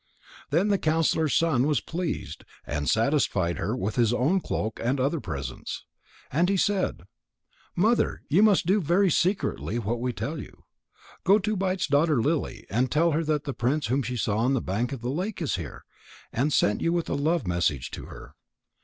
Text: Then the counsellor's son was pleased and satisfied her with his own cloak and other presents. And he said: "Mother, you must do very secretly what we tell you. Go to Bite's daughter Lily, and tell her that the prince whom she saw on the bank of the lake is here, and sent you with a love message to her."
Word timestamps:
Then 0.49 0.69
the 0.69 0.79
counsellor's 0.79 1.35
son 1.35 1.67
was 1.67 1.79
pleased 1.79 2.43
and 2.65 2.89
satisfied 2.89 3.59
her 3.59 3.77
with 3.77 3.97
his 3.97 4.11
own 4.11 4.39
cloak 4.39 4.79
and 4.83 4.99
other 4.99 5.19
presents. 5.19 5.85
And 6.31 6.49
he 6.49 6.57
said: 6.57 7.03
"Mother, 7.75 8.23
you 8.27 8.41
must 8.41 8.65
do 8.65 8.81
very 8.81 9.11
secretly 9.11 9.77
what 9.77 10.01
we 10.01 10.11
tell 10.11 10.39
you. 10.41 10.63
Go 11.23 11.37
to 11.37 11.55
Bite's 11.55 11.85
daughter 11.85 12.19
Lily, 12.19 12.65
and 12.67 12.89
tell 12.91 13.11
her 13.11 13.23
that 13.25 13.43
the 13.43 13.53
prince 13.53 13.85
whom 13.89 14.01
she 14.01 14.17
saw 14.17 14.37
on 14.39 14.55
the 14.55 14.59
bank 14.59 14.91
of 14.91 15.01
the 15.01 15.11
lake 15.11 15.39
is 15.39 15.53
here, 15.55 15.85
and 16.33 16.51
sent 16.51 16.81
you 16.81 16.91
with 16.91 17.07
a 17.07 17.13
love 17.13 17.45
message 17.45 17.91
to 17.91 18.05
her." 18.05 18.33